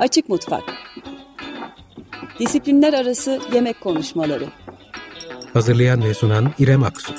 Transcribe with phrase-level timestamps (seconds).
[0.00, 0.62] Açık Mutfak.
[2.38, 4.48] Disiplinler Arası Yemek Konuşmaları.
[5.52, 7.14] Hazırlayan ve sunan İrem Aksu.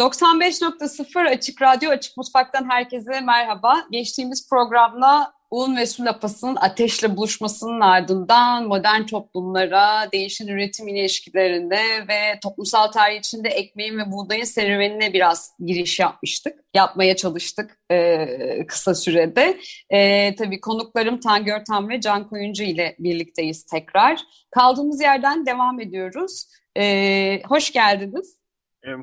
[0.00, 3.74] ...95.0 Açık Radyo Açık Mutfak'tan herkese merhaba.
[3.90, 12.40] Geçtiğimiz programda un ve su lapasının ateşle buluşmasının ardından modern toplumlara, değişen üretim ilişkilerinde ve
[12.42, 16.54] toplumsal tarih içinde ekmeğin ve buğdayın serüvenine biraz giriş yapmıştık.
[16.74, 19.58] Yapmaya çalıştık e, kısa sürede.
[19.90, 24.20] E, tabii konuklarım Tangör Tam ve Can Koyuncu ile birlikteyiz tekrar.
[24.50, 26.44] Kaldığımız yerden devam ediyoruz.
[26.78, 28.38] E, hoş geldiniz.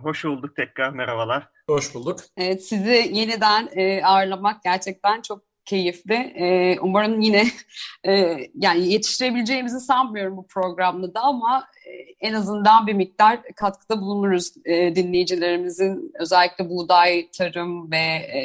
[0.02, 1.48] Hoş bulduk tekrar, merhabalar.
[1.70, 2.20] Hoş bulduk.
[2.38, 6.16] Evet, sizi yeniden e, ağırlamak gerçekten çok keyifli.
[6.16, 7.44] E, umarım yine
[8.08, 11.92] e, yani yetiştirebileceğimizi sanmıyorum bu programda da ama e,
[12.28, 18.42] en azından bir miktar katkıda bulunuruz e, dinleyicilerimizin özellikle buğday, tarım ve e,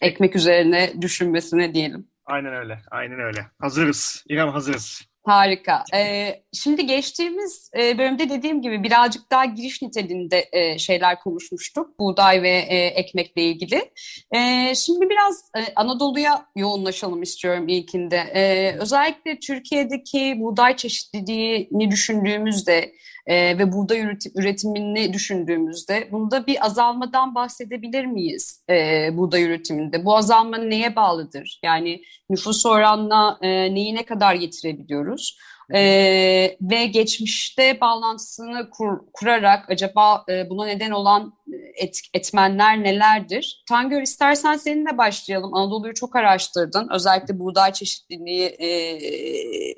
[0.00, 2.06] ekmek üzerine düşünmesine diyelim.
[2.26, 3.46] Aynen öyle, aynen öyle.
[3.58, 4.24] Hazırız.
[4.28, 5.09] İrem hazırız.
[5.22, 5.84] Harika.
[5.94, 11.98] Ee, şimdi geçtiğimiz e, bölümde dediğim gibi birazcık daha giriş niteliğinde e, şeyler konuşmuştuk.
[11.98, 13.90] Buğday ve e, ekmekle ilgili.
[14.32, 18.16] E, şimdi biraz e, Anadolu'ya yoğunlaşalım istiyorum ilkinde.
[18.16, 22.92] E, özellikle Türkiye'deki buğday çeşitliliğini düşündüğümüzde
[23.26, 24.00] e, ve buğday
[24.34, 30.04] üretimini düşündüğümüzde bunda bir azalmadan bahsedebilir miyiz e, buğday üretiminde?
[30.04, 31.60] Bu azalma neye bağlıdır?
[31.62, 35.38] Yani nüfus oranına e, neyi ne kadar getirebiliyoruz?
[35.74, 41.32] Ee, ve geçmişte bağlantısını kur, kurarak acaba e, buna neden olan
[41.76, 43.64] et, etmenler nelerdir?
[43.68, 45.54] Tangör istersen seninle başlayalım.
[45.54, 46.88] Anadolu'yu çok araştırdın.
[46.94, 48.70] Özellikle buğday çeşitliliği e,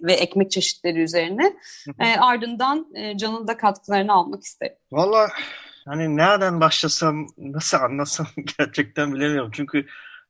[0.03, 1.57] ve ekmek çeşitleri üzerine.
[2.01, 4.77] E, ardından e, Can'ın da katkılarını almak isterim.
[4.93, 5.29] Valla
[5.85, 8.27] hani nereden başlasam, nasıl anlasam
[8.59, 9.51] gerçekten bilemiyorum.
[9.55, 9.87] Çünkü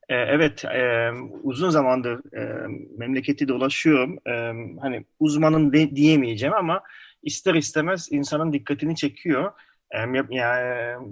[0.09, 1.11] e, evet, e,
[1.43, 2.67] uzun zamandır e,
[2.99, 4.19] memleketi dolaşıyorum.
[4.27, 4.33] E,
[4.81, 6.83] hani uzmanım de, diyemeyeceğim ama
[7.23, 9.53] ister istemez insanın dikkatini çekiyor.
[9.91, 9.99] E,
[10.31, 10.37] yani,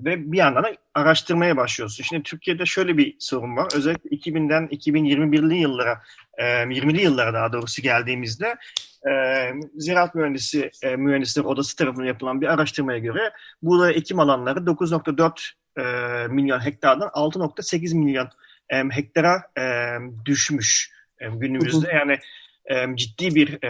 [0.04, 2.04] ve bir yandan da araştırmaya başlıyorsun.
[2.04, 3.68] Şimdi Türkiye'de şöyle bir sorun var.
[3.76, 6.02] Özellikle 2000'den 2021'li yıllara,
[6.38, 8.56] e, 20'li yıllara daha doğrusu geldiğimizde
[9.08, 9.12] e,
[9.74, 16.28] Ziraat Mühendisi e, Mühendisleri Odası tarafından yapılan bir araştırmaya göre burada ekim alanları 9.4 e,
[16.28, 18.28] milyon hektardan 6.8 milyon
[18.70, 19.42] hektara
[20.25, 21.92] düşmüş günümüzde.
[21.92, 22.19] Yani
[22.97, 23.62] ciddi bir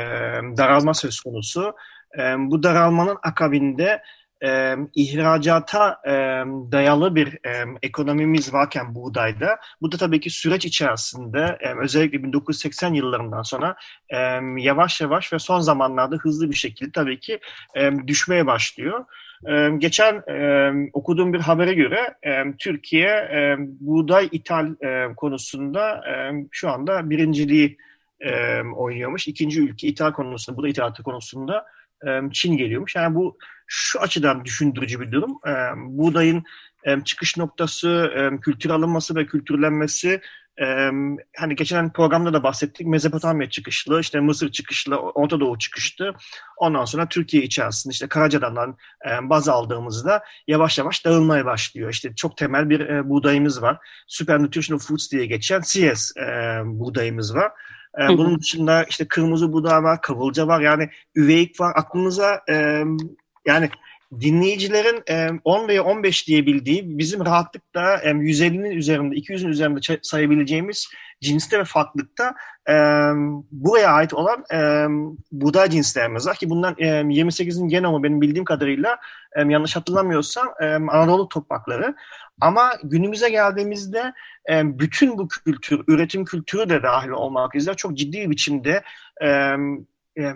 [0.56, 1.74] daralma söz konusu.
[2.36, 4.02] Bu daralmanın akabinde
[4.44, 6.12] e, ihracata e,
[6.72, 12.94] dayalı bir e, ekonomimiz varken buğdayda, bu da tabii ki süreç içerisinde e, özellikle 1980
[12.94, 13.76] yıllarından sonra
[14.08, 14.18] e,
[14.56, 17.40] yavaş yavaş ve son zamanlarda hızlı bir şekilde tabii ki
[17.76, 19.04] e, düşmeye başlıyor.
[19.78, 20.22] Geçen
[20.92, 22.14] okuduğum bir habere göre
[22.58, 23.28] Türkiye
[23.80, 24.74] buğday ithal
[25.16, 26.04] konusunda
[26.50, 27.76] şu anda birinciliği
[28.76, 29.28] oynuyormuş.
[29.28, 31.66] İkinci ülke ithal konusunda, buğday ithalatı konusunda
[32.32, 32.96] Çin geliyormuş.
[32.96, 35.40] Yani bu şu açıdan düşündürücü bir durum.
[35.76, 36.44] Buğdayın
[37.04, 38.12] çıkış noktası,
[38.42, 40.20] kültür alınması ve kültürlenmesi
[41.36, 42.86] hani geçen programda da bahsettik.
[42.86, 46.14] Mezopotamya çıkışlı, işte Mısır çıkışlı, Orta Doğu çıkıştı.
[46.56, 48.76] Ondan sonra Türkiye içerisinde işte Karacadağ'dan
[49.22, 51.90] baz aldığımızda yavaş yavaş dağılmaya başlıyor.
[51.90, 53.78] İşte çok temel bir buğdayımız var.
[54.06, 56.12] Super Nutritional Foods diye geçen CS
[56.64, 57.52] buğdayımız var.
[57.98, 60.60] E, bunun dışında işte kırmızı buğday var, kıvılca var.
[60.60, 61.72] Yani üveyik var.
[61.76, 62.84] Aklınıza e,
[63.46, 63.70] yani
[64.20, 70.88] dinleyicilerin 10 veya 15 diyebildiği bizim rahatlıkla 150'nin üzerinde 200'ün üzerinde sayabileceğimiz
[71.20, 72.34] cinste ve farklılıkta
[73.50, 74.44] buraya ait olan
[75.32, 76.36] buğday cinslerimiz var.
[76.36, 78.98] Ki bundan 28'in genomu benim bildiğim kadarıyla
[79.36, 80.48] yanlış hatırlamıyorsam
[80.88, 81.94] Anadolu toprakları.
[82.40, 84.12] Ama günümüze geldiğimizde
[84.62, 88.82] bütün bu kültür, üretim kültürü de dahil olmak üzere çok ciddi bir biçimde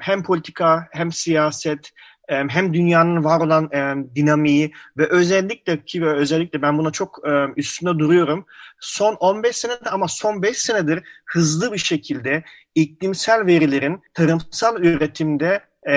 [0.01, 1.91] hem politika hem siyaset
[2.29, 3.71] hem dünyanın var olan
[4.17, 7.19] dinamiği ve özellikle ki ve özellikle ben buna çok
[7.57, 8.47] üstünde duruyorum.
[8.81, 12.45] Son 15 senede ama son 5 senedir hızlı bir şekilde
[12.75, 15.95] iklimsel verilerin tarımsal üretimde e,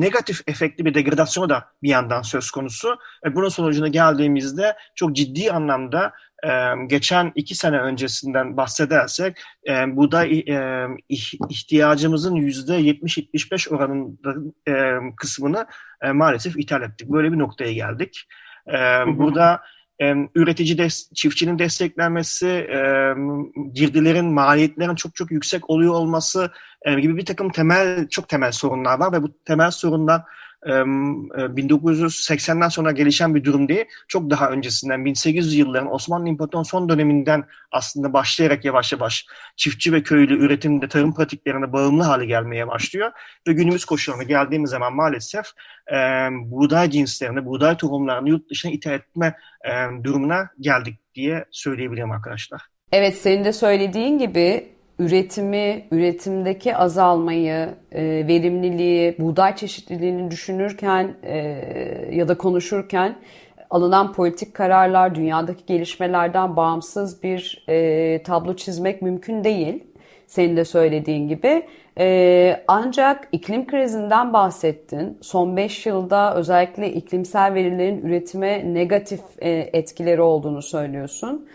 [0.00, 2.98] negatif efektli bir degradasyonu da bir yandan söz konusu.
[3.26, 6.12] E, bunun sonucuna geldiğimizde çok ciddi anlamda
[6.86, 9.36] geçen iki sene öncesinden bahsedersek
[9.86, 10.44] buğday
[11.48, 14.34] ihtiyacımızın yüzde 70-75 oranında
[15.16, 15.66] kısmını
[16.12, 17.08] maalesef ithal ettik.
[17.08, 18.28] Böyle bir noktaya geldik.
[19.06, 19.60] Burada
[20.34, 23.14] üretici des, çiftçinin desteklenmesi, e,
[23.72, 26.50] girdilerin, maliyetlerin çok çok yüksek oluyor olması
[26.82, 30.22] e, gibi bir takım temel, çok temel sorunlar var ve bu temel sorunlar
[30.62, 33.84] 1980'den sonra gelişen bir durum değil.
[34.08, 39.26] Çok daha öncesinden 1800 yılların Osmanlı İmparatorluğu'nun son döneminden aslında başlayarak yavaş yavaş
[39.56, 43.12] çiftçi ve köylü üretimde tarım pratiklerine bağımlı hale gelmeye başlıyor.
[43.48, 45.46] Ve günümüz koşullarına geldiğimiz zaman maalesef
[45.92, 45.96] e,
[46.32, 49.70] buğday cinslerini, buğday tohumlarını yurt dışına ithal etme e,
[50.04, 52.62] durumuna geldik diye söyleyebilirim arkadaşlar.
[52.92, 54.71] Evet senin de söylediğin gibi
[55.02, 61.38] üretimi, üretimdeki azalmayı, e, verimliliği, buğday çeşitliliğini düşünürken e,
[62.12, 63.16] ya da konuşurken
[63.70, 69.84] alınan politik kararlar, dünyadaki gelişmelerden bağımsız bir e, tablo çizmek mümkün değil.
[70.26, 71.62] Senin de söylediğin gibi.
[72.68, 75.18] Ancak iklim krizinden bahsettin.
[75.20, 79.20] Son 5 yılda özellikle iklimsel verilerin üretime negatif
[79.72, 81.48] etkileri olduğunu söylüyorsun.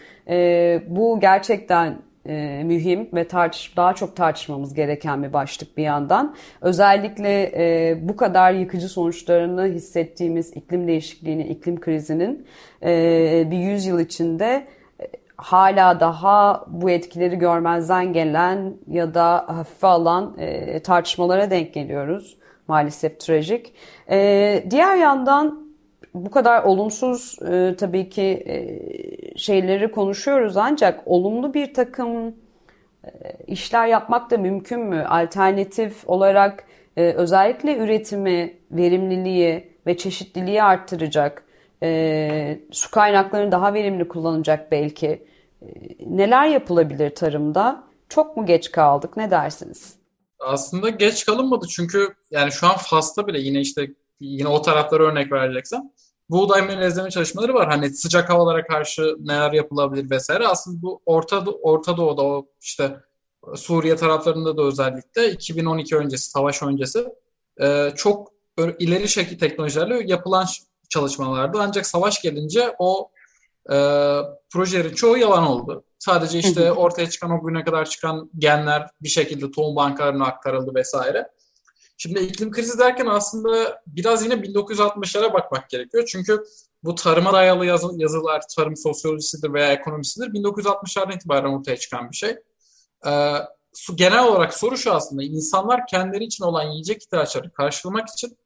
[0.88, 1.98] Bu gerçekten
[2.28, 6.36] e, mühim ve tartış daha çok tartışmamız gereken bir başlık bir yandan.
[6.62, 12.46] Özellikle e, bu kadar yıkıcı sonuçlarını hissettiğimiz iklim değişikliğinin, iklim krizinin
[12.84, 14.68] e, bir yüzyıl içinde
[15.02, 15.08] e,
[15.38, 22.38] hala daha bu etkileri görmezden gelen ya da hafife alan e, tartışmalara denk geliyoruz.
[22.68, 23.74] Maalesef trajik.
[24.10, 25.67] E, diğer yandan
[26.26, 32.36] bu kadar olumsuz e, tabii ki e, şeyleri konuşuyoruz ancak olumlu bir takım
[33.04, 33.10] e,
[33.48, 35.06] işler yapmak da mümkün mü?
[35.10, 36.64] Alternatif olarak
[36.98, 41.44] e, özellikle üretimi, verimliliği ve çeşitliliği arttıracak,
[41.84, 45.08] e, su kaynaklarını daha verimli kullanacak belki.
[45.62, 45.68] E,
[46.06, 47.84] neler yapılabilir tarımda?
[48.10, 49.18] Çok mu geç kaldık?
[49.18, 49.96] Ne dersiniz?
[50.40, 53.88] Aslında geç kalınmadı çünkü yani şu an Fas'ta bile yine işte
[54.20, 55.82] yine o taraflara örnek vereceksem
[56.30, 57.68] buğday melezleme çalışmaları var.
[57.70, 60.48] Hani sıcak havalara karşı neler yapılabilir vesaire.
[60.48, 62.98] Aslında bu Orta, Orta Doğu'da o işte
[63.56, 67.08] Suriye taraflarında da özellikle 2012 öncesi, savaş öncesi
[67.62, 68.32] e, çok
[68.80, 70.46] ileri şekil teknolojilerle yapılan
[70.90, 71.58] çalışmalardı.
[71.62, 73.10] Ancak savaş gelince o
[73.70, 73.76] e,
[74.50, 75.84] projelerin çoğu yalan oldu.
[76.00, 81.28] Sadece işte ortaya çıkan o güne kadar çıkan genler bir şekilde tohum bankalarına aktarıldı vesaire.
[81.98, 86.06] Şimdi iklim krizi derken aslında biraz yine 1960'lara bakmak gerekiyor.
[86.08, 86.44] Çünkü
[86.84, 92.38] bu tarıma dayalı yazı, yazılar, tarım sosyolojisidir veya ekonomisidir 1960'lardan itibaren ortaya çıkan bir şey.
[93.06, 93.34] Ee,
[93.96, 98.38] genel olarak soru şu aslında insanlar kendileri için olan yiyecek ihtiyaçlarını karşılamak için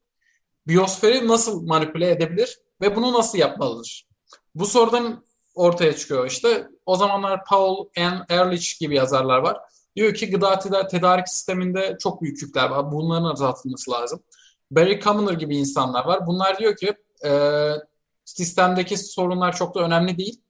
[0.66, 4.06] biyosferi nasıl manipüle edebilir ve bunu nasıl yapmalıdır?
[4.54, 5.24] Bu sorudan
[5.54, 6.68] ortaya çıkıyor işte.
[6.86, 8.26] O zamanlar Paul N.
[8.28, 9.58] Ehrlich gibi yazarlar var.
[9.96, 10.58] Diyor ki gıda
[10.88, 12.92] tedarik sisteminde çok büyük yükler var.
[12.92, 14.22] Bunların azaltılması lazım.
[14.70, 16.26] Barry Commoner gibi insanlar var.
[16.26, 16.94] Bunlar diyor ki
[17.24, 17.70] e,
[18.24, 20.40] sistemdeki sorunlar çok da önemli değil.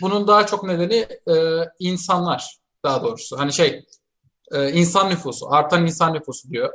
[0.00, 1.06] Bunun daha çok nedeni
[1.36, 3.38] e, insanlar daha doğrusu.
[3.38, 3.84] Hani şey
[4.52, 6.72] e, insan nüfusu, artan insan nüfusu diyor.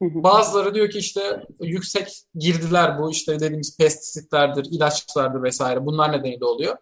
[0.00, 6.76] Bazıları diyor ki işte yüksek girdiler bu işte dediğimiz pestisitlerdir, ilaçlardır vesaire bunlar nedeniyle oluyor.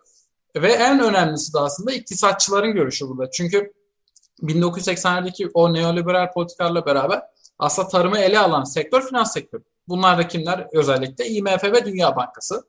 [0.57, 3.31] Ve en önemlisi de aslında iktisatçıların görüşü burada.
[3.31, 3.73] Çünkü
[4.43, 7.23] 1980'lerdeki o neoliberal politikalarla beraber
[7.59, 9.63] aslında tarımı ele alan sektör finans sektörü.
[9.89, 10.69] Bunlar da kimler?
[10.73, 12.65] Özellikle IMF ve Dünya Bankası.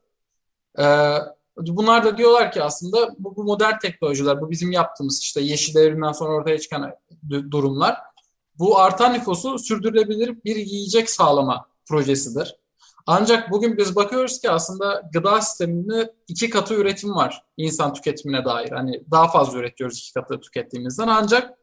[0.79, 1.15] Ee,
[1.57, 6.12] bunlar da diyorlar ki aslında bu, bu modern teknolojiler, bu bizim yaptığımız işte yeşil devrimden
[6.12, 6.95] sonra ortaya çıkan
[7.29, 7.97] durumlar
[8.62, 12.56] bu artan nüfusu sürdürülebilir bir yiyecek sağlama projesidir.
[13.07, 18.70] Ancak bugün biz bakıyoruz ki aslında gıda sisteminde iki katı üretim var insan tüketimine dair.
[18.72, 21.53] Hani daha fazla üretiyoruz iki katı tükettiğimizden ancak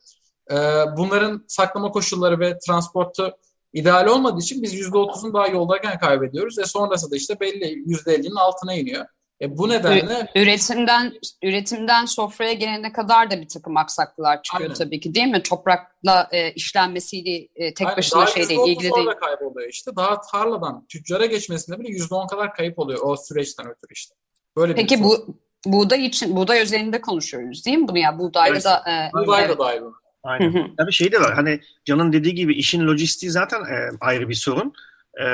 [0.51, 0.57] e,
[0.97, 3.33] bunların saklama koşulları ve transportu
[3.73, 6.59] ideal olmadığı için biz %30'un daha yoldayken kaybediyoruz.
[6.59, 9.07] ve sonrasında işte belli %50'nin altına iniyor.
[9.41, 14.75] E bu nedenle üretimden üretimden sofraya gelene kadar da bir takım aksaklıklar çıkıyor Aynen.
[14.75, 15.43] tabii ki değil mi?
[15.43, 17.97] Toprakla e, işlenmesiyle e, tek Aynen.
[17.97, 19.07] başına şey değil, ilgili değil.
[19.07, 19.97] Daha kayboluyor işte.
[19.97, 24.15] Daha tarladan tüccara geçmesinde bile yüzde on kadar kayıp oluyor o süreçten ötürü işte.
[24.57, 25.27] Böyle Peki bu
[25.67, 28.65] buğday için buğday özelinde konuşuyoruz değil mi bunu ya buğdayla evet.
[28.65, 29.59] da e, buğday evet.
[29.59, 29.81] da dahil.
[30.23, 30.77] Aynen.
[30.77, 31.35] Tabii şey de var.
[31.35, 34.73] Hani Can'ın dediği gibi işin lojistiği zaten e, ayrı bir sorun
[35.21, 35.27] e,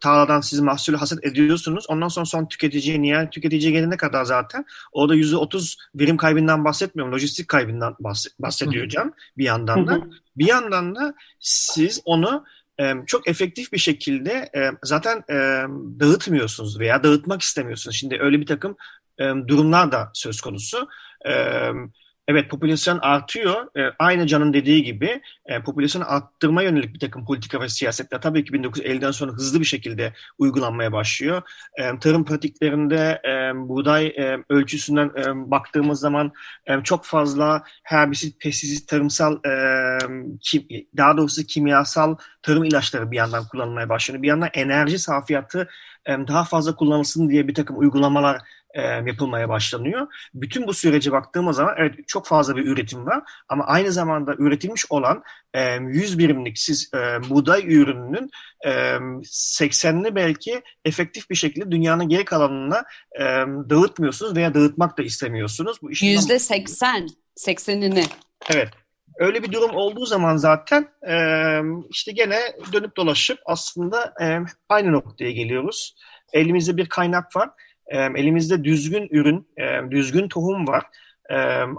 [0.00, 1.84] tarladan siz mahsulü hasat ediyorsunuz.
[1.88, 7.14] Ondan sonra son tüketiciye, nihayet tüketiciye gelene kadar zaten orada yüzde otuz verim kaybından bahsetmiyorum.
[7.14, 7.96] Lojistik kaybından
[8.38, 10.00] bahsediyor Can bir yandan da.
[10.36, 12.44] bir yandan da siz onu
[12.80, 15.34] e, çok efektif bir şekilde e, zaten e,
[16.00, 17.96] dağıtmıyorsunuz veya dağıtmak istemiyorsunuz.
[17.96, 18.76] Şimdi öyle bir takım
[19.20, 20.88] durumlar da söz konusu.
[21.26, 21.32] E,
[22.28, 23.78] Evet popülasyon artıyor.
[23.78, 28.44] E, aynı Can'ın dediği gibi e, popülasyonu arttırma yönelik bir takım politika ve siyasetler tabii
[28.44, 31.42] ki 1950'den sonra hızlı bir şekilde uygulanmaya başlıyor.
[31.76, 36.32] E, tarım pratiklerinde e, buğday e, ölçüsünden e, baktığımız zaman
[36.66, 39.98] e, çok fazla herbisit, pestisit, tarımsal e,
[40.40, 40.66] kim,
[40.96, 44.22] daha doğrusu kimyasal tarım ilaçları bir yandan kullanılmaya başlanıyor.
[44.22, 45.68] Bir yandan enerji safiyatı
[46.06, 48.42] e, daha fazla kullanılsın diye bir takım uygulamalar
[48.74, 50.06] e, yapılmaya başlanıyor.
[50.34, 54.86] Bütün bu sürece baktığımız zaman evet çok fazla bir üretim var ama aynı zamanda üretilmiş
[54.90, 55.22] olan
[55.54, 58.30] e, 100 birimlik siz e, buğday ürününün
[58.64, 62.84] e, 80'ini belki efektif bir şekilde dünyanın geri kalanına
[63.20, 63.22] e,
[63.70, 65.82] dağıtmıyorsunuz veya dağıtmak da istemiyorsunuz.
[65.82, 68.04] Bu Yüzde 80, 80'ini.
[68.50, 68.68] Evet.
[69.18, 71.16] Öyle bir durum olduğu zaman zaten e,
[71.90, 72.40] işte gene
[72.72, 74.38] dönüp dolaşıp aslında e,
[74.68, 75.96] aynı noktaya geliyoruz.
[76.32, 77.50] Elimizde bir kaynak var
[77.90, 79.48] elimizde düzgün ürün,
[79.90, 80.84] düzgün tohum var.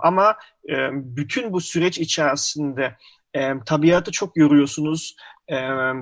[0.03, 0.35] Ama
[0.91, 2.95] bütün bu süreç içerisinde
[3.65, 5.15] tabiatı çok yoruyorsunuz,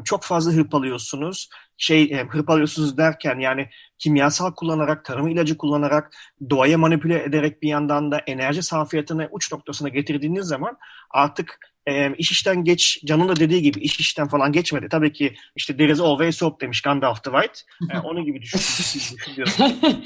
[0.05, 1.49] çok fazla hırpalıyorsunuz.
[1.77, 3.69] Şey hırpalıyorsunuz derken yani
[3.99, 6.13] kimyasal kullanarak, tarım ilacı kullanarak,
[6.49, 10.77] doğaya manipüle ederek bir yandan da enerji safiyetini uç noktasına getirdiğiniz zaman
[11.11, 14.87] artık e, iş işten geç, Can'ın da dediği gibi iş işten falan geçmedi.
[14.91, 17.59] Tabii ki işte there is always hope demiş Gandalf the White.
[17.93, 19.53] E, onun gibi düşünüyorum.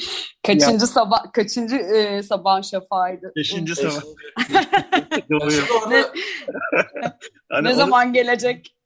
[0.47, 0.87] kaçıncı ya.
[0.87, 3.31] sabah, kaçıncı e, sabah şafağıydı?
[3.35, 4.01] Beşinci sabah.
[5.31, 5.89] Doğru.
[5.89, 6.03] ne,
[7.49, 7.75] hani ne onu...
[7.75, 8.76] zaman gelecek?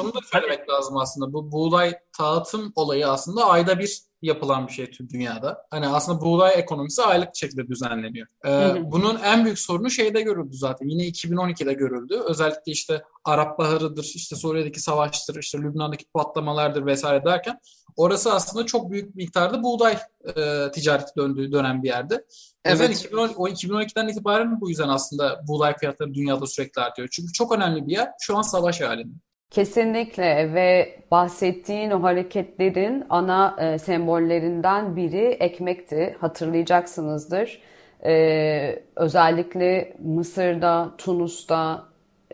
[0.00, 1.32] Onu da söylemek lazım aslında.
[1.32, 5.66] Bu buğday dağıtım olayı aslında ayda bir yapılan bir şey tüm dünyada.
[5.70, 8.26] Hani aslında buğday ekonomisi aylık şekilde düzenleniyor.
[8.46, 10.86] Ee, bunun en büyük sorunu şeyde görüldü zaten.
[10.86, 12.20] Yine 2012'de görüldü.
[12.26, 17.60] Özellikle işte Arap Baharı'dır, işte Suriye'deki savaştır, işte Lübnan'daki patlamalardır vesaire derken
[17.96, 19.96] orası aslında çok büyük miktarda buğday
[20.36, 22.24] e, ticareti döndüğü dönem bir yerde.
[22.64, 22.90] Evet.
[22.90, 27.08] 2010, o 2012'den itibaren bu yüzden aslında buğday fiyatları dünyada sürekli artıyor.
[27.12, 29.14] Çünkü çok önemli bir yer şu an savaş halinde.
[29.50, 36.16] Kesinlikle ve bahsettiğin o hareketlerin ana e, sembollerinden biri ekmekti.
[36.20, 37.60] Hatırlayacaksınızdır.
[38.04, 41.84] E, özellikle Mısır'da, Tunus'ta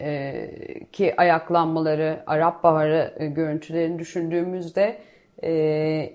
[0.00, 0.50] e,
[0.92, 4.98] ki ayaklanmaları, Arap Baharı e, görüntülerini düşündüğümüzde
[5.44, 6.12] e,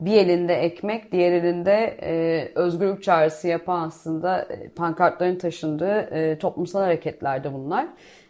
[0.00, 6.80] bir elinde ekmek, diğer elinde e, özgürlük çağrısı yapan aslında e, pankartların taşındığı e, toplumsal
[6.80, 7.86] hareketlerdi bunlar.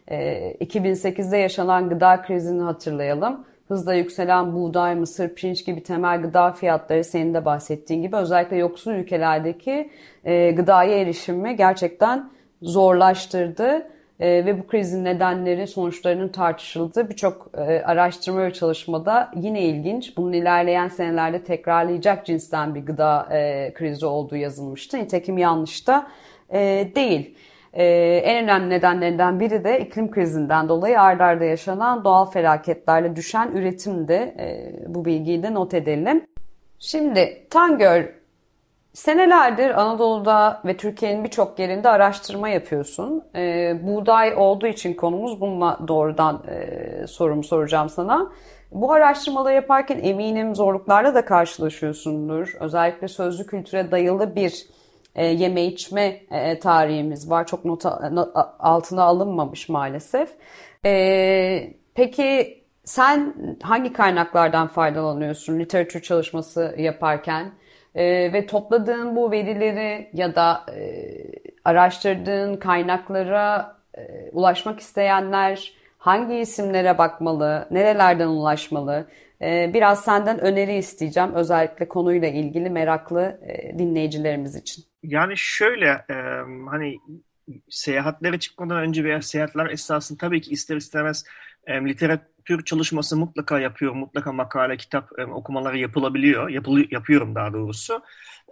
[0.07, 3.45] 2008'de ee, yaşanan gıda krizini hatırlayalım.
[3.67, 8.91] Hızla yükselen buğday, mısır, pirinç gibi temel gıda fiyatları senin de bahsettiğin gibi özellikle yoksul
[8.91, 9.91] ülkelerdeki
[10.25, 12.29] e, gıdaya erişimi gerçekten
[12.61, 13.87] zorlaştırdı.
[14.19, 20.17] E, ve bu krizin nedenleri, sonuçlarının tartışıldığı birçok e, araştırma ve çalışmada yine ilginç.
[20.17, 24.97] Bunun ilerleyen senelerde tekrarlayacak cinsten bir gıda e, krizi olduğu yazılmıştı.
[24.97, 26.07] Nitekim yanlış da
[26.53, 27.35] e, değil.
[27.75, 33.51] Ee, en önemli nedenlerinden biri de iklim krizinden dolayı ard arda yaşanan doğal felaketlerle düşen
[33.51, 34.13] üretimdi.
[34.13, 36.25] Ee, bu bilgiyi de not edelim.
[36.79, 38.03] Şimdi Tangöl,
[38.95, 43.23] senelerdir Anadolu'da ve Türkiye'nin birçok yerinde araştırma yapıyorsun.
[43.35, 48.31] Ee, buğday olduğu için konumuz bununla doğrudan e, sorumu soracağım sana.
[48.71, 52.53] Bu araştırmaları yaparken eminim zorluklarla da karşılaşıyorsundur.
[52.59, 54.65] Özellikle sözlü kültüre dayalı bir
[55.15, 57.47] e, yeme içme e, tarihimiz var.
[57.47, 60.29] Çok nota, not, altına alınmamış maalesef.
[60.85, 67.51] E, peki sen hangi kaynaklardan faydalanıyorsun literatür çalışması yaparken?
[67.95, 71.15] E, ve topladığın bu verileri ya da e,
[71.65, 79.07] araştırdığın kaynaklara e, ulaşmak isteyenler hangi isimlere bakmalı, nerelerden ulaşmalı?
[79.41, 84.83] E, biraz senden öneri isteyeceğim özellikle konuyla ilgili meraklı e, dinleyicilerimiz için.
[85.03, 86.15] Yani şöyle e,
[86.69, 86.97] hani
[87.69, 91.25] seyahatlere çıkmadan önce veya seyahatler esnasında tabii ki ister istemez
[91.67, 91.79] e,
[92.45, 93.97] literatür çalışması mutlaka yapıyorum.
[93.97, 96.49] Mutlaka makale, kitap e, okumaları yapılabiliyor.
[96.49, 98.01] Yapılı, yapıyorum daha doğrusu.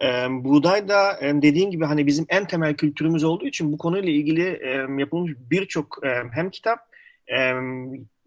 [0.02, 4.10] E, buğday da e, dediğin gibi hani bizim en temel kültürümüz olduğu için bu konuyla
[4.10, 6.78] ilgili e, yapılmış birçok e, hem kitap
[7.28, 7.54] e,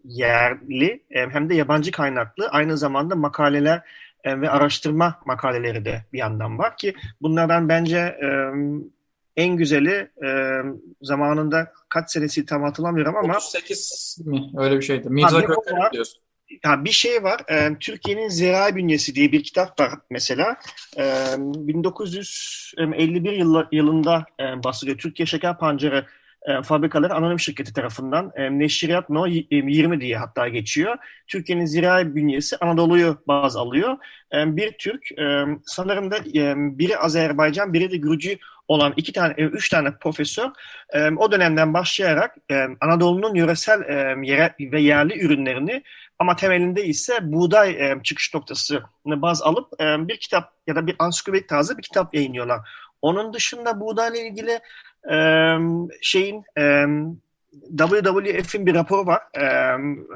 [0.04, 3.82] yerli e, hem de yabancı kaynaklı aynı zamanda makaleler
[4.24, 8.28] e, ve araştırma makaleleri de bir yandan var ki bunlardan bence e,
[9.38, 10.30] en güzeli e,
[11.02, 14.50] zamanında kaç senesi tam hatırlamıyorum ama 38 mi?
[14.56, 15.10] Öyle bir şeydi.
[15.10, 16.22] Mirza Gökalp diyorsun.
[16.64, 17.40] Ya bir şey var.
[17.48, 20.56] E, Türkiye'nin Zirai Bünyesi diye bir kitap var mesela.
[20.98, 21.04] E,
[21.38, 24.98] 1951 yıl, yılında e, basılıyor.
[24.98, 26.06] Türkiye Şeker Pancarı
[26.42, 30.96] e, fabrikaları anonim şirketi tarafından e, Neşriyat No 20 diye hatta geçiyor.
[31.26, 33.96] Türkiye'nin zirai bünyesi Anadolu'yu baz alıyor.
[34.34, 39.34] E, bir Türk, e, sanırım da e, biri Azerbaycan, biri de Gürcü olan iki tane,
[39.36, 40.48] e, üç tane profesör
[40.92, 43.80] e, o dönemden başlayarak e, Anadolu'nun yöresel
[44.60, 45.82] ve yerli ürünlerini
[46.18, 48.82] ama temelinde ise buğday çıkış noktasını
[49.22, 52.60] baz alıp bir kitap ya da bir ansiklopedik tarzı bir kitap yayınlıyorlar.
[53.02, 54.60] Onun dışında buğdayla ilgili
[56.02, 56.84] şeyin e,
[57.78, 59.22] WWF'in bir raporu var.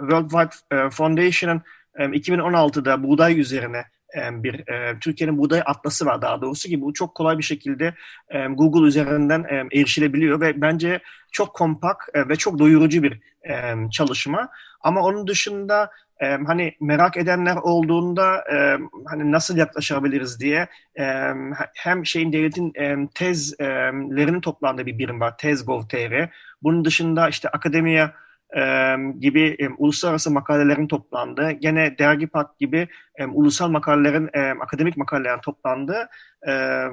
[0.01, 1.63] World Wide Foundation'ın
[1.99, 7.15] e, 2016'da buğday üzerine bir e, Türkiye'nin buğday atlası var daha doğrusu ki bu çok
[7.15, 7.95] kolay bir şekilde
[8.29, 11.01] e, Google üzerinden e, erişilebiliyor ve bence
[11.33, 14.49] çok kompak e, ve çok doyurucu bir e, çalışma.
[14.81, 15.91] Ama onun dışında
[16.21, 21.33] e, hani merak edenler olduğunda e, hani nasıl yaklaşabiliriz diye e,
[21.75, 26.29] hem şeyin devletin e, tezlerinin toplandığı bir birim var tez.gov.tr.
[26.63, 28.11] Bunun dışında işte akademiye
[28.57, 34.97] e, gibi e, uluslararası makalelerin toplandığı, gene Dergi Park gibi e, ulusal makalelerin, e, akademik
[34.97, 36.09] makalelerin toplandığı
[36.49, 36.85] e,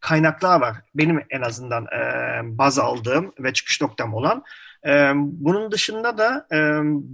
[0.00, 0.76] kaynaklar var.
[0.94, 1.98] Benim en azından e,
[2.58, 4.42] baz aldığım ve çıkış noktam olan.
[4.86, 6.58] E, bunun dışında da e,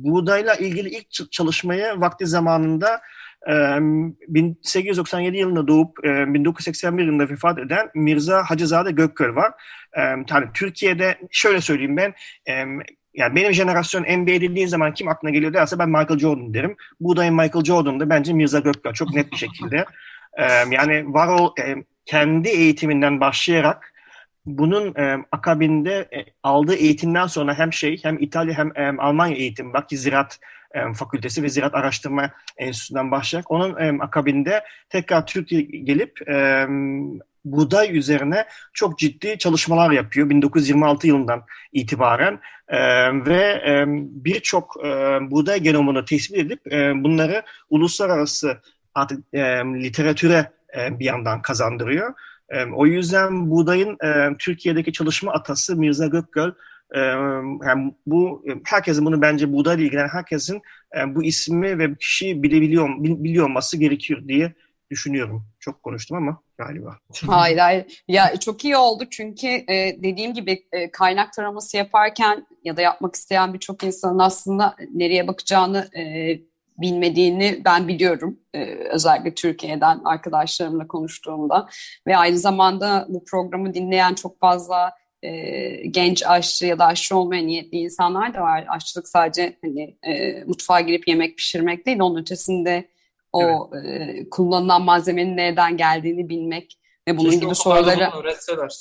[0.05, 3.01] buğdayla ilgili ilk çalışmayı vakti zamanında
[3.49, 9.53] 1897 yılında doğup 1981 yılında vefat eden Mirza Hacızade Gökköl var.
[9.97, 12.15] Yani Türkiye'de şöyle söyleyeyim ben
[13.15, 16.77] yani benim jenerasyon NBA dediğin zaman kim aklına geliyor derse ben Michael Jordan derim.
[17.01, 19.85] Buğdayın Michael Jordan'dı bence Mirza Gökbel çok net bir şekilde.
[20.71, 21.77] yani var o e,
[22.07, 23.93] kendi eğitiminden başlayarak
[24.47, 29.73] bunun e, akabinde e, aldığı eğitimden sonra hem şey hem İtalya hem e, Almanya eğitim
[29.73, 30.41] bak ki Ziraat
[30.95, 36.21] Fakültesi ve Ziraat Araştırma Enstitüsü'nden başlayarak onun akabinde tekrar Türkiye gelip
[37.45, 42.41] buğday üzerine çok ciddi çalışmalar yapıyor 1926 yılından itibaren
[43.27, 43.63] ve
[44.25, 44.77] birçok
[45.21, 46.61] buğday genomunu tespit edip
[47.05, 48.59] bunları uluslararası
[49.83, 52.15] literatüre bir yandan kazandırıyor.
[52.75, 53.99] O yüzden buğdayın
[54.39, 56.53] Türkiye'deki çalışma atası Mirza Gökgöl
[56.95, 56.99] e,
[57.67, 60.63] yani bu herkesin bunu bence buğdayla ilgilenen herkesin
[60.97, 64.53] e, bu ismi ve kişiyi bilebiliyor biliyor olması gerekiyor diye
[64.91, 65.47] düşünüyorum.
[65.61, 66.99] Çok konuştum ama galiba.
[67.27, 68.03] Hayır hayır.
[68.09, 73.15] Ya çok iyi oldu çünkü e, dediğim gibi e, kaynak taraması yaparken ya da yapmak
[73.15, 76.03] isteyen birçok insanın aslında nereye bakacağını e,
[76.79, 78.41] bilmediğini ben biliyorum.
[78.55, 81.69] E, özellikle Türkiye'den arkadaşlarımla konuştuğumda
[82.07, 85.31] ve aynı zamanda bu programı dinleyen çok fazla e,
[85.87, 88.65] genç aşçı ya da aşçı olmaya niyetli insanlar da var.
[88.69, 92.89] Aşçılık sadece hani e, mutfağa girip yemek pişirmek değil, onun ötesinde
[93.33, 94.19] o evet.
[94.19, 98.73] e, kullanılan malzemenin nereden geldiğini bilmek ve bunun Keşke gibi soruları öğretseler.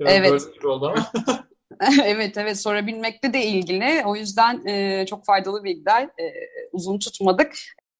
[0.00, 0.64] Biraz evet.
[0.64, 1.12] oldu ama.
[2.04, 4.02] evet evet sorabilmekle de ilgili.
[4.06, 6.32] O yüzden e, çok faydalı bilgiler e,
[6.72, 7.56] uzun tutmadık.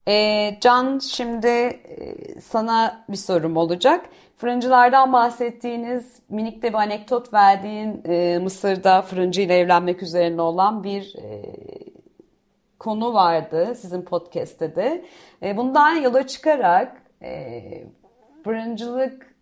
[0.09, 4.09] E, Can şimdi e, sana bir sorum olacak.
[4.37, 11.15] Fırıncılardan bahsettiğiniz minik de bir anekdot verdiğin e, Mısır'da fırıncı ile evlenmek üzerine olan bir
[11.17, 11.43] e,
[12.79, 15.05] konu vardı sizin podcast'te de.
[15.43, 17.63] E, bundan yola çıkarak e,
[18.45, 19.35] fırıncılık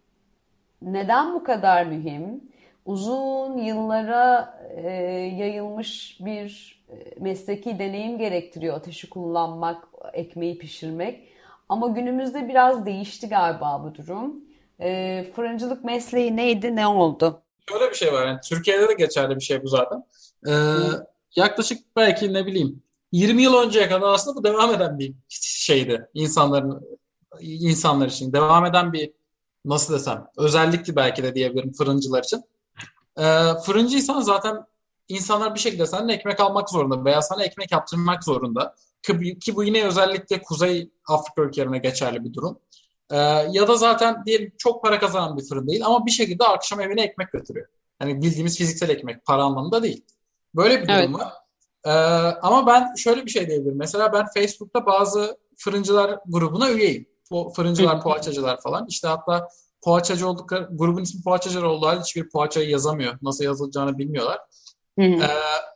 [0.82, 2.44] neden bu kadar mühim?
[2.86, 4.90] Uzun yıllara e,
[5.38, 11.28] yayılmış bir e, mesleki deneyim gerektiriyor ateşi kullanmak, ekmeği pişirmek.
[11.68, 14.34] Ama günümüzde biraz değişti galiba bu durum.
[14.80, 17.42] E, fırıncılık mesleği neydi, ne oldu?
[17.70, 18.26] Şöyle bir şey var.
[18.26, 20.04] Yani Türkiye'de de geçerli bir şey bu zaten.
[20.48, 20.52] Ee,
[21.36, 26.98] yaklaşık belki ne bileyim 20 yıl önceye kadar aslında bu devam eden bir şeydi insanların
[27.40, 29.12] insanlar için devam eden bir
[29.64, 32.42] nasıl desem özellikti belki de diyebilirim fırıncılar için.
[33.18, 33.22] Ee,
[33.66, 34.66] fırıncıysan zaten
[35.08, 38.74] insanlar bir şekilde senden ekmek almak zorunda veya sana ekmek yaptırmak zorunda.
[39.02, 42.58] Ki, bu yine özellikle Kuzey Afrika ülkelerine geçerli bir durum.
[43.10, 43.16] Ee,
[43.50, 47.02] ya da zaten diyelim çok para kazanan bir fırın değil ama bir şekilde akşam evine
[47.02, 47.66] ekmek götürüyor.
[48.00, 50.04] Yani bildiğimiz fiziksel ekmek, para anlamında değil.
[50.54, 51.14] Böyle bir durum evet.
[51.14, 51.32] var.
[51.84, 51.90] Ee,
[52.42, 53.78] ama ben şöyle bir şey diyebilirim.
[53.78, 57.06] Mesela ben Facebook'ta bazı fırıncılar grubuna üyeyim.
[57.30, 58.86] O fırıncılar, poğaçacılar falan.
[58.88, 59.48] İşte hatta
[59.82, 63.18] poğaçacı oldukları, grubun ismi poğaçacılar olduğu halde hiçbir poğaçayı yazamıyor.
[63.22, 64.38] Nasıl yazılacağını bilmiyorlar.
[65.00, 65.28] Ee,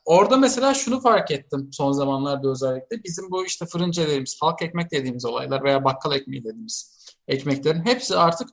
[0.05, 3.05] orada mesela şunu fark ettim son zamanlarda özellikle.
[3.05, 6.95] Bizim bu işte fırıncı dediğimiz, halk ekmek dediğimiz olaylar veya bakkal ekmeği dediğimiz
[7.29, 8.49] ekmeklerin hepsi artık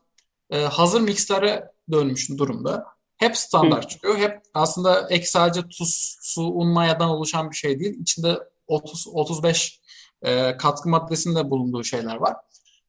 [0.50, 2.86] e, hazır mikslere dönmüş durumda.
[3.18, 4.18] Hep standart çıkıyor.
[4.18, 8.00] Hep aslında ek sadece tuz, su, un, mayadan oluşan bir şey değil.
[8.00, 9.82] İçinde 30 35
[10.22, 12.36] e, katkı maddesinde bulunduğu şeyler var.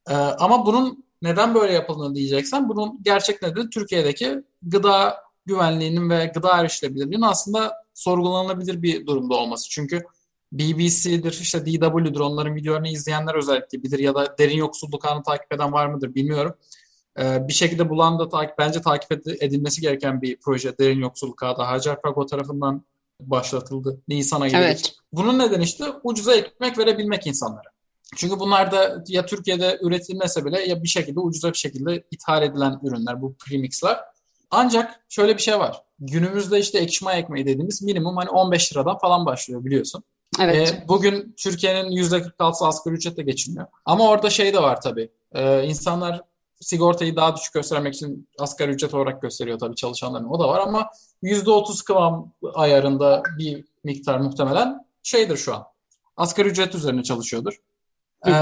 [0.09, 6.61] E, ama bunun neden böyle yapıldığını diyeceksen bunun gerçek nedeni Türkiye'deki gıda güvenliğinin ve gıda
[6.61, 9.71] erişilebilirliğinin aslında sorgulanabilir bir durumda olması.
[9.71, 10.03] Çünkü
[10.53, 15.73] BBC'dir, işte DW'dur onların videolarını izleyenler özellikle bilir ya da derin yoksulluk anı takip eden
[15.73, 16.55] var mıdır bilmiyorum.
[17.19, 21.59] Ee, bir şekilde bulan da takip, bence takip edilmesi gereken bir proje Derin Yoksulluk Ağı
[21.59, 22.85] da Hacer Pago tarafından
[23.21, 24.59] başlatıldı Nisan ayında.
[24.59, 24.93] Evet.
[25.13, 27.73] Bunun nedeni işte ucuza ekmek verebilmek insanlara.
[28.17, 32.81] Çünkü bunlar da ya Türkiye'de üretilmese bile ya bir şekilde ucuza bir şekilde ithal edilen
[32.83, 33.99] ürünler bu premixler.
[34.53, 35.83] Ancak şöyle bir şey var.
[36.01, 40.05] Günümüzde işte ekşi ekmeği dediğimiz minimum hani 15 liradan falan başlıyor biliyorsun.
[40.41, 40.73] Evet.
[40.73, 43.67] E, bugün Türkiye'nin %46'sı asgari ücretle geçiniyor.
[43.85, 45.11] Ama orada şey de var tabii.
[45.33, 46.21] E, insanlar
[46.61, 50.29] sigortayı daha düşük göstermek için asgari ücret olarak gösteriyor tabii çalışanların.
[50.29, 50.91] O da var ama
[51.23, 55.65] %30 kıvam ayarında bir miktar muhtemelen şeydir şu an.
[56.17, 57.57] Asgari ücret üzerine çalışıyordur.
[58.27, 58.33] Ee,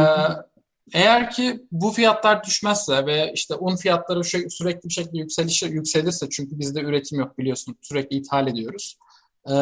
[0.93, 6.29] eğer ki bu fiyatlar düşmezse ve işte un fiyatları şey, sürekli bir şekilde yükselişe yükselirse
[6.31, 8.99] çünkü bizde üretim yok biliyorsun sürekli ithal ediyoruz.
[9.49, 9.53] Ee,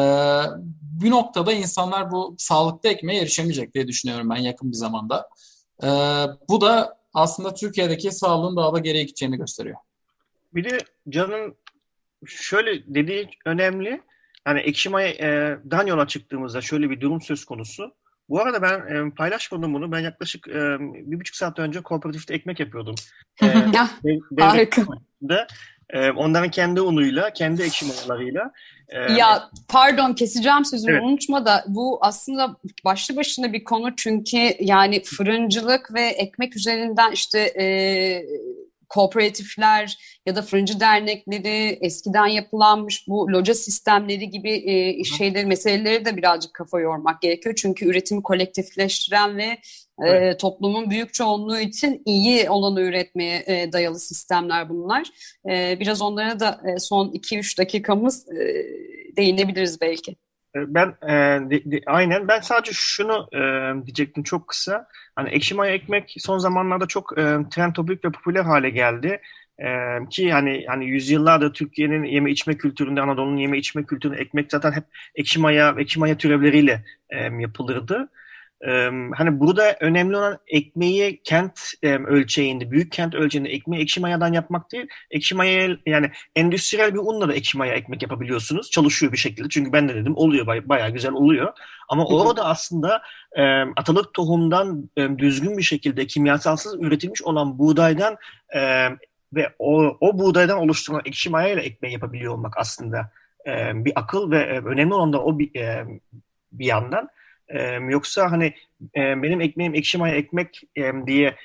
[1.01, 5.29] bir noktada insanlar bu sağlıklı ekmeğe erişemeyecek diye düşünüyorum ben yakın bir zamanda.
[5.83, 5.87] Ee,
[6.49, 9.77] bu da aslında Türkiye'deki sağlığın daha da geriye gideceğini gösteriyor.
[10.53, 10.77] Bir de
[11.09, 11.55] Can'ın
[12.25, 14.01] şöyle dediği önemli.
[14.47, 17.95] Yani ekşi mayadan yola çıktığımızda şöyle bir durum söz konusu.
[18.29, 19.91] Bu arada ben e, paylaşmadım bunu.
[19.91, 22.95] Ben yaklaşık e, bir buçuk saat önce kooperatifte ekmek yapıyordum.
[23.41, 24.81] E, Harika.
[25.89, 28.51] E, onların kendi unuyla, kendi ekşi mayalarıyla.
[28.89, 31.03] E, ya pardon keseceğim sözümü evet.
[31.03, 37.39] unutma da bu aslında başlı başına bir konu çünkü yani fırıncılık ve ekmek üzerinden işte
[37.39, 37.65] e,
[38.89, 46.17] kooperatifler ya da fırıncı dernekleri, eskiden yapılanmış bu loca sistemleri gibi e, şeyleri, meseleleri de
[46.17, 47.55] birazcık kafa yormak gerekiyor.
[47.55, 49.57] Çünkü üretimi kolektifleştiren ve
[50.07, 55.09] e, toplumun büyük çoğunluğu için iyi olanı üretmeye e, dayalı sistemler bunlar.
[55.49, 58.65] E, biraz onlara da e, son 2-3 dakikamız e,
[59.17, 60.15] değinebiliriz belki.
[60.55, 61.13] E, ben e,
[61.49, 63.39] de, de, aynen ben sadece şunu e,
[63.85, 64.87] diyecektim çok kısa.
[65.15, 69.21] Hani ekşi maya ekmek son zamanlarda çok e, trend topik ve popüler hale geldi.
[69.59, 69.65] E,
[70.09, 74.83] ki hani hani yüzyıllardır Türkiye'nin yeme içme kültüründe Anadolu'nun yeme içme kültüründe ekmek zaten hep
[75.15, 78.09] ekşi maya ekşi maya türevleriyle e, yapılırdı.
[79.13, 84.87] Hani burada önemli olan ekmeği kent ölçeğinde, büyük kent ölçeğinde ekmeği ekşi mayadan yapmak değil.
[85.11, 88.71] Ekşi maya yani endüstriyel bir unla da ekşi maya ekmek yapabiliyorsunuz.
[88.71, 89.49] Çalışıyor bir şekilde.
[89.49, 91.53] Çünkü ben de dedim oluyor bay, bayağı güzel oluyor.
[91.89, 93.01] Ama orada aslında
[93.75, 98.17] atalık tohumdan düzgün bir şekilde kimyasalsız üretilmiş olan buğdaydan
[99.33, 103.11] ve o, o buğdaydan oluşturulan ekşi maya ile ekmeği yapabiliyor olmak aslında
[103.73, 105.51] bir akıl ve önemli olan da o bir,
[106.51, 107.09] bir yandan.
[107.89, 108.53] Yoksa hani
[108.95, 110.61] benim ekmeğim ekşi maya ekmek
[111.07, 111.35] diye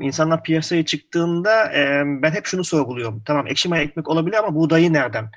[0.00, 1.70] insanlar piyasaya çıktığında
[2.22, 3.22] ben hep şunu sorguluyorum.
[3.26, 5.30] Tamam ekşi maya ekmek olabilir ama buğdayı nereden?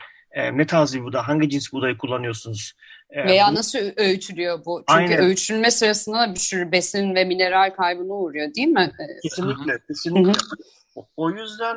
[0.53, 1.21] Ne tarz bir buğday?
[1.21, 2.73] Hangi cins buğdayı kullanıyorsunuz?
[3.15, 4.83] Veya bu, nasıl öğütülüyor bu?
[4.89, 5.19] Çünkü aynen.
[5.19, 8.91] öğütülme sırasında bir sürü besin ve mineral kaybına uğruyor değil mi?
[9.23, 9.79] Kesinlikle.
[9.87, 10.31] kesinlikle.
[11.17, 11.75] O yüzden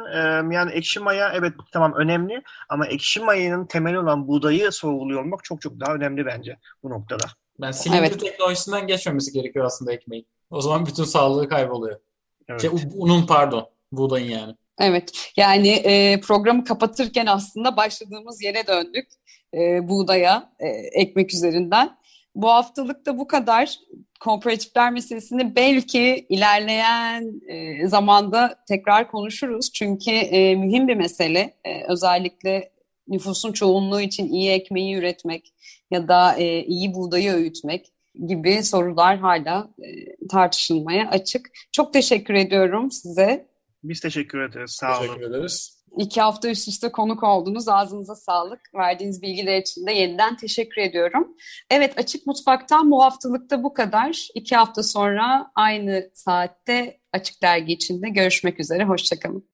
[0.50, 5.60] yani ekşi maya evet tamam önemli ama ekşi mayanın temeli olan buğdayı sorguluyor olmak çok
[5.60, 7.24] çok daha önemli bence bu noktada.
[7.60, 8.20] Ben silindir evet.
[8.20, 10.26] teknolojisinden geçmemesi gerekiyor aslında ekmeğin.
[10.50, 12.00] O zaman bütün sağlığı kayboluyor.
[12.48, 12.60] Evet.
[12.60, 13.68] Şey, unun pardon.
[13.92, 14.54] Buğdayın yani.
[14.78, 15.32] Evet.
[15.36, 19.08] Yani e, programı kapatırken aslında başladığımız yere döndük.
[19.54, 21.98] E, buğdaya, e, ekmek üzerinden.
[22.34, 23.78] Bu haftalık da bu kadar.
[24.20, 29.72] Kooperatifler meselesini belki ilerleyen e, zamanda tekrar konuşuruz.
[29.72, 31.54] Çünkü e, mühim bir mesele.
[31.64, 32.70] E, özellikle
[33.08, 35.54] nüfusun çoğunluğu için iyi ekmeği üretmek
[35.90, 37.92] ya da e, iyi buğdayı öğütmek
[38.26, 41.50] gibi sorular hala e, tartışılmaya açık.
[41.72, 43.48] Çok teşekkür ediyorum size.
[43.82, 44.70] Biz teşekkür ederiz.
[44.70, 45.06] Sağ olun.
[45.06, 45.78] Teşekkür ederiz.
[45.98, 47.68] İki hafta üst üste konuk oldunuz.
[47.68, 48.60] Ağzınıza sağlık.
[48.74, 51.36] Verdiğiniz bilgiler için de yeniden teşekkür ediyorum.
[51.70, 54.28] Evet Açık Mutfak'tan bu haftalıkta bu kadar.
[54.34, 58.84] İki hafta sonra aynı saatte Açık Dergi içinde görüşmek üzere.
[58.84, 59.48] Hoşçakalın.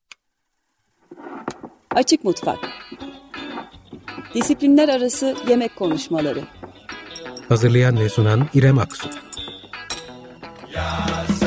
[1.91, 2.59] Açık Mutfak
[4.35, 6.41] Disiplinler arası yemek konuşmaları.
[7.49, 9.09] Hazırlayan ve sunan İrem Aksu.
[10.75, 11.44] Yaz.